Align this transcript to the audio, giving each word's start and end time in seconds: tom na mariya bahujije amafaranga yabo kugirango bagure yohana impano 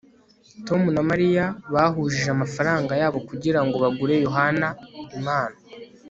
tom 0.67 0.81
na 0.95 1.01
mariya 1.09 1.45
bahujije 1.73 2.29
amafaranga 2.31 2.91
yabo 3.01 3.19
kugirango 3.29 3.75
bagure 3.83 4.15
yohana 4.25 4.67
impano 5.17 5.57